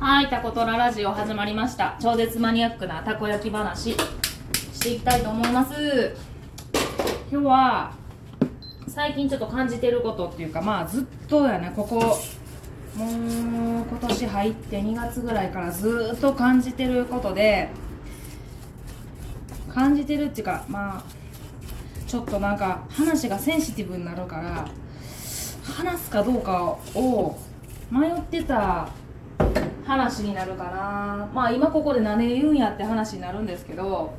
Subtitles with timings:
[0.00, 1.98] はい、タコトララジオ始まりました。
[2.00, 6.16] 超絶マニアックなたこ焼き話していきたいと思います。
[7.30, 7.92] 今日は
[8.88, 17.68] 最近ちょっと感じてることっていうか、まあずっとやね、ここもう今年入って2月ぐらいからずっと感じてることで、
[19.68, 21.02] 感じてるっていうか、まあ
[22.06, 24.66] ちょっとなんか話がセンシティブになるから、
[25.62, 27.36] 話すかどうかを
[27.90, 28.88] 迷ってた
[29.90, 31.28] 話になるかな。
[31.34, 34.14] まあ今ここで何言うんやって話になるんですけど。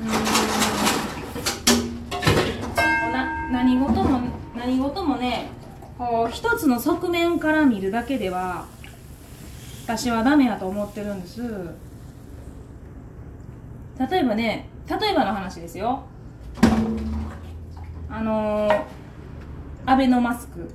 [0.00, 0.08] うん。
[3.12, 4.20] な何事も
[4.56, 5.48] 何事もね
[5.98, 8.66] こう一つの側面から見るだけでは
[9.86, 11.42] 私はダメやと思ってるんです。
[14.08, 16.04] 例えばね例えばの話ですよ。
[18.08, 18.70] あの
[19.84, 20.72] アベノマスク。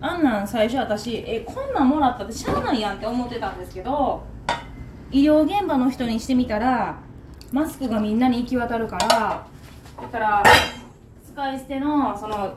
[0.00, 4.22] あんなん最初私えこんなんもらったってしゃあないやんって思ってたんですけど
[5.10, 6.98] 医療現場の人にしてみたら
[7.52, 9.46] マスクがみんなに行き渡るから
[10.00, 10.42] だから
[11.26, 12.54] 使い捨てのその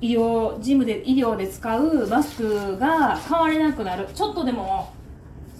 [0.00, 4.08] 医療事務で医療で使うマスクが買われなくなる。
[4.12, 4.92] ちょっとでも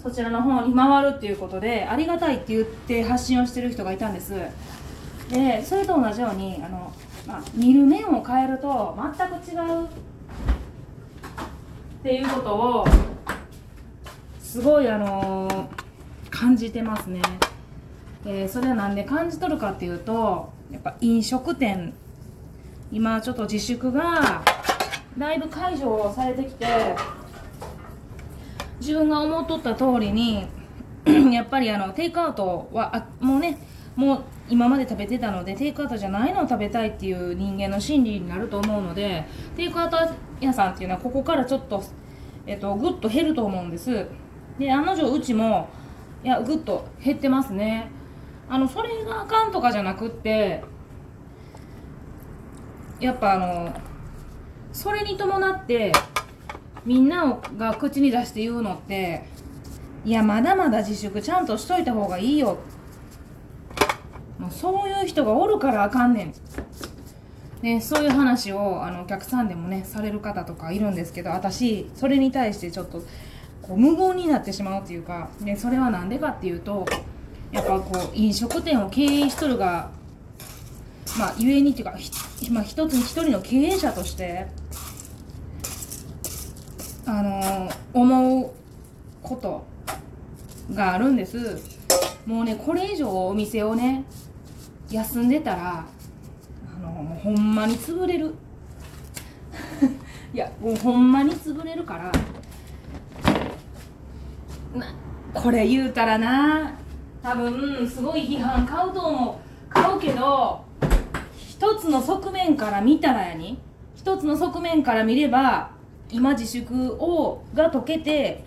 [0.01, 4.33] そちらの方に回るっていうことでありがたいって言って発信をしてる人がいたんです。
[5.29, 6.93] でそれと同じようにあの、
[7.25, 9.87] まあ、見る面を変えると全く違う
[12.03, 12.85] っていうことを
[14.37, 15.83] すごいあのー
[16.29, 17.21] 感じてますね。
[18.25, 21.93] でそれはなんで感じ取るかっていうとやっぱ飲食店
[22.91, 24.41] 今ちょっと自粛が
[25.17, 26.65] だいぶ解除をされてきて
[28.79, 30.47] 自分が思っとった通りに
[31.31, 33.57] やっぱりあのテイクアウトはあもうね
[33.95, 39.97] もう今まで食べてたのでテイクアウトじゃないのを食べたいっていう人間の心理になると思うのでテイクアウト
[40.43, 41.83] 屋さんっていうのはここからちょっと、
[42.45, 44.07] えっと、ぐっと減ると思うんです。
[44.59, 45.67] で案の定うちも
[46.23, 47.89] いやぐっと減ってますね。
[48.49, 50.63] あのそれがあかんとかじゃなくって
[52.99, 53.73] やっぱあの
[54.71, 55.91] それに伴って
[56.85, 59.25] みんなが口に出して言うのって
[60.05, 62.57] いやまだまだ自粛ちゃんとしといた方がいいよ。
[64.37, 66.33] もうそういう人がおるからあかんねん。
[67.63, 73.01] ね、そういう話をあのお客さんでもねされる方とかいるんですけど私それに対してちょっと
[73.61, 76.85] こう無言になってしまうっていうか、ね、それは何でかっていうと
[77.53, 79.91] やっぱこう飲食店を経営しとるが
[81.17, 82.11] まあゆえにっていうかひ、
[82.51, 84.47] まあ、一つ一人の経営者として
[87.05, 88.51] あの思う
[89.21, 89.65] こと
[90.73, 91.61] があるんです。
[92.25, 94.03] もうねこれ以上お店をね
[94.89, 95.85] 休んでたら
[96.89, 98.33] のもうほんまに潰れる。
[100.33, 102.11] いやもうほんまに潰れるから。
[104.79, 104.87] な
[105.33, 106.73] これ言うたらな
[107.21, 109.73] 多分すごい批判買うと思う。
[109.73, 110.63] 買うけど
[111.35, 113.57] 一つの側面から見たらやに。
[113.95, 115.71] 一つの側面から見れば
[116.11, 118.43] 今自粛をが解けて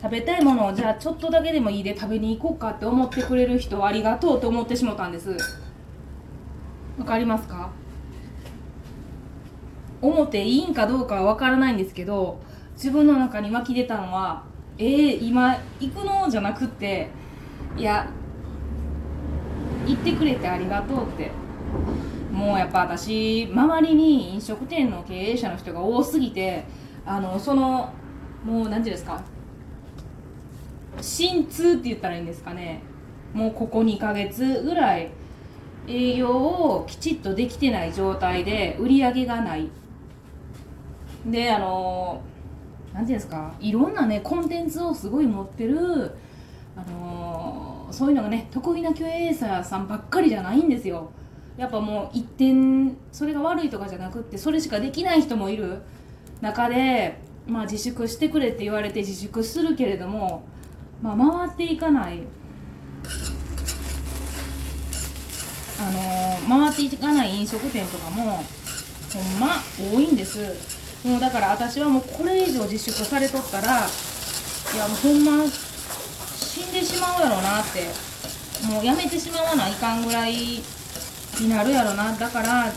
[0.00, 5.63] 食べたいものをじゃあちょっとだけでもいいで食べに行こうかって思ってくれる人はありがとうと思ってしもたんです。
[6.98, 7.70] わかりますか？
[10.00, 12.38] 思っていいんかどうかは分からないんですけど
[12.74, 14.42] 自分の中に湧き出たのは
[14.78, 17.08] 「えー、今行くの?」じゃなくって
[17.78, 18.06] 「いや
[19.86, 21.30] 行ってくれてありがとう」って。
[22.32, 26.64] もうやっぱ私周りに飲食店の経営者の人が多すぎて
[27.06, 27.92] あのその
[28.44, 29.22] もう何ていうんですか？
[31.00, 32.82] 心痛って言ったらいいんですかね？
[33.32, 35.10] もうここ2ヶ月ぐらい
[35.86, 39.70] 営業をきちっとできてない状態で売り上げがない。
[41.26, 42.20] であの
[42.92, 46.12] なんていうんですかいろんなねコンテンツをすごい持ってる
[46.76, 51.10] あのそういうのがね得意な経営者さんばっかりじゃないんですよ。
[51.56, 55.82] やっぱもう一点それが悪いとかじゃなくってそれしかできない人もいる。
[56.40, 60.44] 中でまあ自粛してくれって言われて自粛するけれども
[61.00, 62.22] まあ回っていかない。
[65.80, 68.44] あのー回っていかない飲食店とかも
[69.12, 70.38] ほんま多いんです。
[71.04, 77.88] もうだから私はもうこれ以上自粛されとったらいやもうほんま死んでしまうやろなって
[78.66, 82.12] もうやめてしまわないかんぐらいになるやろな。
[82.12, 82.72] だからあの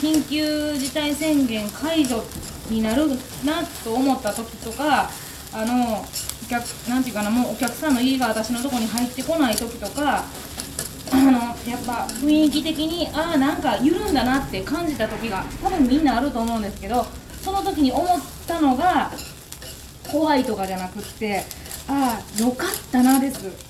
[0.00, 2.24] 緊急事態宣言解除
[2.70, 3.08] になる
[3.44, 5.10] なと思った時とか
[5.52, 6.04] あのお
[6.48, 10.24] 客なんていうかなもうお客さんの家が私のとこに入ってこない時とか
[11.12, 11.37] あの
[11.70, 17.04] やっぱ雰囲気的にああなんか緩んだなって感じた時が多分みんなあると思うんですけど
[17.42, 18.06] その時に思っ
[18.46, 19.10] たのが
[20.10, 21.44] 怖いとかじゃなくって
[21.88, 23.68] ああよかったなです。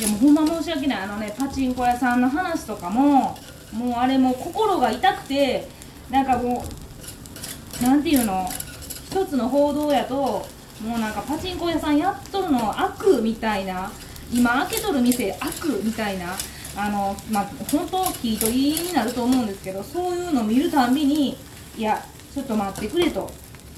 [0.00, 1.02] でもほんま申し訳ない。
[1.02, 3.38] あのねパチンコ屋さんの話とかも
[3.72, 5.68] もうあれも心が痛くて
[6.10, 6.64] なんかも
[7.80, 8.48] うなんていうの
[9.10, 10.46] 一つの報道やと
[10.82, 13.90] もうなんかパチンコ屋さんやっとるの悪みたいな
[14.34, 16.34] 今開けとる店悪みたいな
[16.76, 21.36] あのまあ本当聞い取りになると思うんですけどそういうの見るたんびに
[21.76, 22.04] いや
[22.34, 23.30] ちょっと待ってくれと。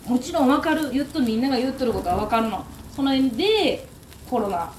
[0.07, 0.91] もちろん分かる。
[0.93, 2.65] 言っとみんなが言っとることは分かるの。
[2.95, 3.87] その辺で
[4.31, 4.73] コロナ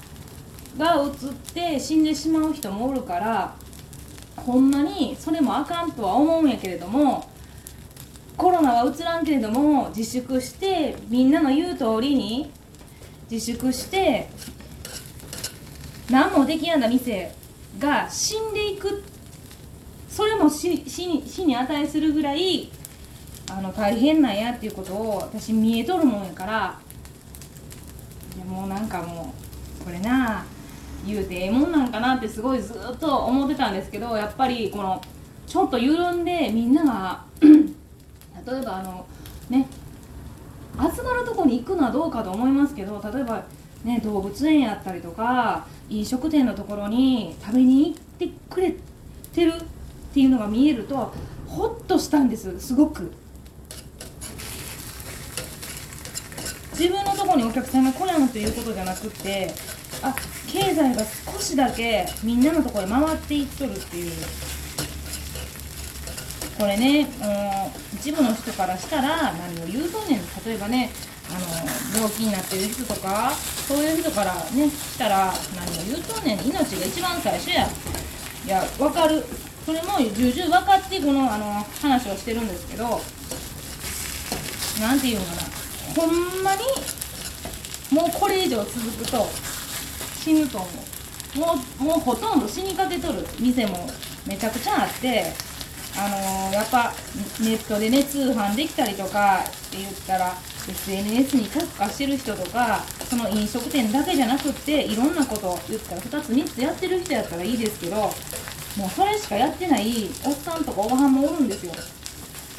[0.76, 3.54] がうつって死んでしまう人もおるから
[4.36, 7.28] ほんまにそれもあかんとは思うんやけれども
[8.36, 12.50] コロナはうつらんけれども自粛してみんなの言う通りに
[13.30, 14.28] 自粛して
[16.10, 17.32] 何もできやんだ店
[17.78, 19.02] が死んでいく
[20.08, 22.70] それも死死に死に値するぐらい
[23.50, 26.80] あの大変なんやっていうことを私見えとるもんやから。
[28.36, 29.34] いやもうなんかも
[29.80, 30.44] うこれな
[31.04, 35.02] 言うてええもんなんかなってすごいずっと思ってたんですけどやっぱりこの
[35.44, 39.06] ちょっと緩んでみんなが 例えばあの
[39.50, 39.66] ね
[40.76, 43.44] 集まるとこに行くのはどうかと思いますけど例えば
[43.84, 48.74] ね動物園やったりとか飲食店のところに食べに行ってくれ
[49.32, 49.62] てるっ
[50.12, 51.12] ていうのが見えると
[51.46, 52.58] ホッとしたんです。
[52.60, 53.10] すごく。
[56.72, 59.52] 自分のところにお客さんが来ないということじゃなくって
[60.00, 60.14] あ
[60.46, 64.12] 経済が少しだけみんなのところに回っていっとるっていう。
[66.56, 70.20] これね、うん、一部の人からしたら何を言うとんねん。
[70.44, 70.90] 例えばね
[71.30, 71.38] あの
[71.94, 76.38] 病気になってる人とかそういう人からね来たら何を言うとんねん。
[76.46, 77.68] 命が一番最初や。
[78.46, 79.24] いや分かる。
[79.66, 83.02] それも重々分かってこのあの話をしてるんですけど
[84.80, 85.42] 何て言うのかな。
[85.94, 86.62] ほんまに
[87.90, 89.26] もうこれ以上続くと
[90.18, 90.66] 死ぬと思
[91.36, 91.38] う。
[91.38, 93.26] もうもうほとんど死にかけとる。
[93.38, 93.90] 店も
[94.26, 95.32] めちゃくちゃあって
[95.98, 96.92] あのー、やっぱ
[97.40, 100.34] ネットでね通販できたりとかって言ったら
[100.70, 108.10] SNS に特化してる人とかその飲食店だけじゃなくっていろんなこと言ったら2つ3つやってる人やったらいいですけども
[108.86, 111.72] うそれしかやってないおっさんとかおばはんもおるんですよ。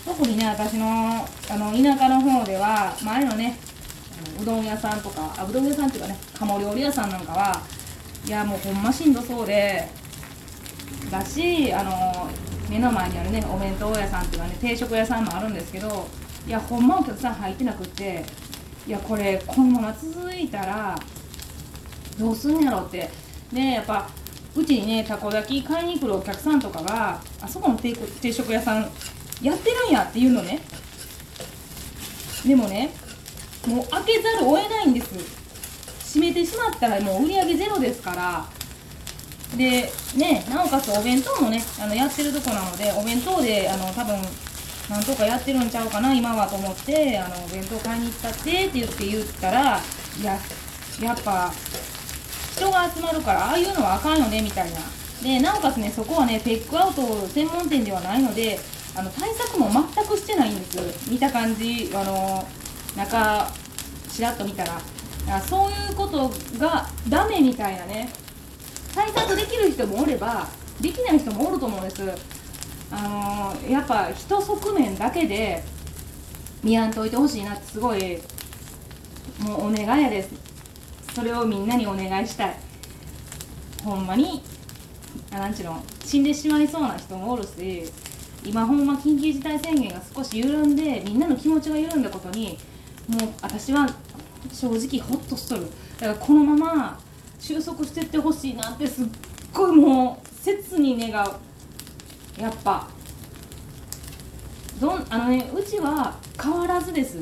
[0.05, 3.57] 特にね私のあの田舎の方では前のね
[4.41, 7.61] うどん屋さんとかあうどん屋さんっていうかね鴨料理屋さんなんかは
[8.25, 9.87] いやもうほんましんどそうで
[11.11, 12.29] だしあの
[12.69, 16.07] 目の前にあるねお弁当屋さんっていうかね定食屋さんもあるんですけど
[16.49, 18.25] いやほんまお客さん入ってなくって
[18.87, 20.97] いやこれこのまま続いたら
[22.17, 23.07] どうすんやろって。
[23.53, 24.09] でやっぱ
[24.55, 27.93] うちにねたこ焼き買いに来るお客さんとかがあそこの定
[28.33, 28.89] 食屋さん
[29.43, 30.59] やってるんやっていうのね。
[32.43, 32.89] でもね
[33.67, 35.13] もう開けざるを得ないんです。
[36.15, 38.45] 閉めてしまったらもう売り上げゼロですから。
[39.55, 44.15] でねなおかつお弁当もねあのやってるとこなのでお弁当であの多分
[44.89, 50.39] なんとかやってるんちゃうかな今はと思ってあの弁当買いに行ったってって言って言ったらいや
[51.01, 51.53] やっぱ
[52.55, 54.79] 人が集まるからああいうのはあかんよねみたいな。
[55.21, 58.57] でなおかつねそこはねテックアウト専門店ではないので
[58.95, 61.11] あの対策も全くしてないんです。
[61.11, 62.47] 見た感じあの
[62.97, 63.51] 中
[64.09, 64.81] ちらっと見たら。
[65.27, 68.09] らそういうことがダメみたいなね。
[68.95, 70.47] 対策できる人もおれば
[70.81, 72.38] できない人もおると思うんです。
[72.91, 75.63] あの、やっぱ一側面だけで
[76.63, 78.19] 見やんといてほしいなってすごい
[79.39, 80.29] もうお願いやです。
[81.13, 82.55] それをみんなにお願いしたい。
[83.83, 84.43] ほんまに
[85.31, 87.83] なんちゅうの死んでしまいそうな人もおるし
[88.43, 92.57] 今ほんま緊急事態宣言が少し緩んでみんなの気持ちが緩んだことに
[93.07, 93.87] もう私は
[94.51, 95.67] 正直ホッとしとる。
[95.99, 96.99] だからこのまま
[97.39, 99.05] 収束してってほしいなってすっ
[99.53, 101.29] ごいもう切に願う。
[102.37, 102.87] やっぱ。
[104.79, 107.19] どんあのねうちは変わらずです。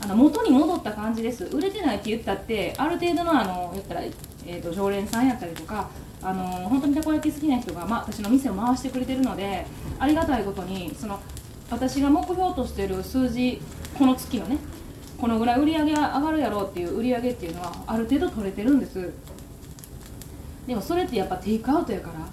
[0.00, 1.44] あの元に戻った感じです。
[1.46, 5.90] 売れてないって言ったってある程度のあの言ったら、えーと、常連さんやったりとか
[6.22, 9.66] あの本当にたこ焼き好きな人が、まあ、私の店を回してくれてるので
[9.98, 11.20] ありがたいことにその
[11.70, 13.60] 私が目標としてる数字
[13.98, 14.58] この月のね
[15.20, 19.12] このぐらい売り上げ上がるやろうっていう売り上げっていうのはある程度取れてるんです。
[20.66, 22.26] でもそれってやっぱテイクアウトやから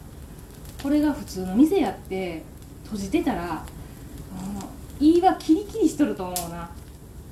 [0.81, 2.43] これが普通の店やって
[2.83, 3.65] 閉じてたら
[4.99, 6.69] 言いはキリキリしとると思うな。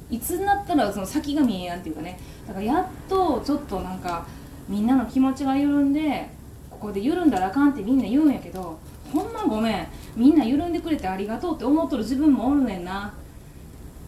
[0.09, 2.19] いつになったらその先が見えやんっていうかね。
[2.47, 4.25] だからやっとちょっとなんか
[4.67, 6.29] みんなの気持ちが緩んで
[6.69, 8.77] ここで緩んだらあかんってみんな言うんやけど
[9.13, 9.87] ほんまごめん。
[10.15, 13.13] みんな緩んでくれてありがとうって思っとる自分もおるねんな。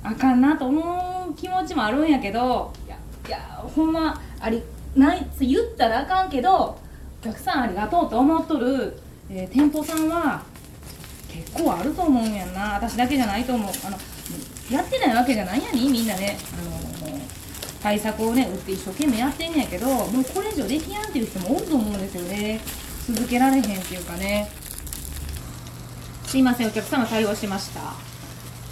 [0.03, 3.39] あかんなと思う気持ちもあるんやけどいやいや
[3.75, 4.61] ほんまあり
[4.95, 6.77] ない言ったらあかんけどお
[7.23, 8.95] 客さんありがとうと思っとる、
[9.29, 10.43] えー店舗さんは
[11.27, 12.75] 結構あると思うんやんな。
[12.75, 13.71] 私だけじゃないと思う。
[13.85, 13.97] あの
[14.71, 15.89] やってないわけじゃないやに？
[15.89, 16.37] みんなね。
[16.53, 17.19] あのもう
[17.83, 22.59] 対策をね打って一生懸命やってんねやけどもうこれ以上できやんっていう人もおると思うんですよね。
[23.07, 24.49] 続けられへんっていうかね。
[26.25, 26.67] すいません。
[26.67, 27.81] お客様対応しました。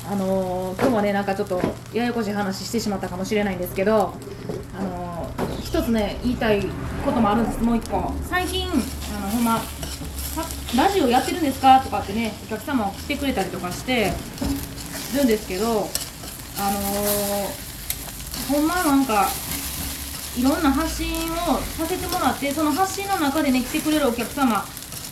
[0.09, 1.61] あのー今日はねなんかちょっと
[1.93, 4.13] ややこしい話してしまったかもしれないんですけど
[4.77, 6.61] あのー一つね言いたい
[7.05, 7.61] こともあるんです。
[7.61, 8.13] もう一個。
[8.29, 9.61] 最近あのほんま
[10.75, 11.79] ラジオやってるんですか？
[11.79, 14.11] とかってねお客様来てくれたりとかして
[15.15, 15.87] るんですけど
[16.57, 19.27] あのーほんまなんか
[20.37, 24.65] いろんな発信をさせてもらってその発信の中でね来てくれるお客様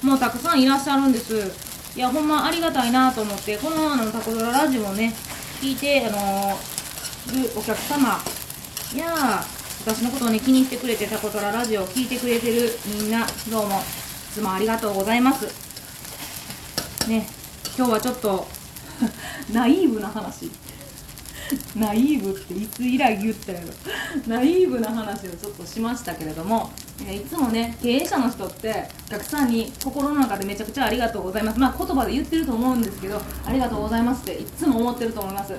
[0.03, 1.71] もたくさんいらっしゃるんです。
[1.95, 5.13] いやほんまありがたいなと思ってこのあのタコドララジオをね
[5.61, 8.19] 聞いてあのーるお客様
[8.95, 9.43] や
[9.85, 14.00] 私のことをね気にしてくれてタコトララジオを聞いてくれてるみんなどうも。
[14.31, 15.45] いつもありがとうございます。
[17.09, 17.27] ね
[17.77, 18.47] 今日はちょっと
[19.51, 20.49] ナイーブな話。
[21.75, 23.67] ナイーブっていつ以来言ったやろ。
[24.27, 26.71] ナイーブな話をちょっとしましたけれども
[27.01, 31.59] いつもね経営者の人ってお客さんに心の中でめちゃくちゃありがとうございます。
[31.59, 35.53] まあ言葉で言ってると思うんですけどありがとうございますっていつも思ってると思います。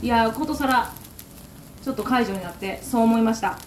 [0.00, 0.90] いやーことさら
[1.84, 3.58] ちょっと解除になってそう思いました、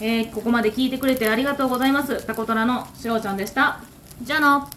[0.00, 2.24] えーここまで聞いてくれてありがとうございます。
[2.24, 3.95] タコトラのしろちゃんでした。
[4.22, 4.76] じゃあな。